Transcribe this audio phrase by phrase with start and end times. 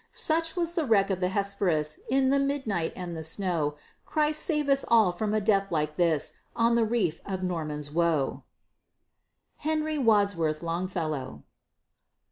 [0.17, 3.75] Such was the wreck of the Hesperus, In the midnight and the snow!
[4.03, 8.41] Christ save us all from a death like this, On the reef of Norman's Woe!
[9.57, 11.43] HENRY WADSWORTH LONGFELLOW.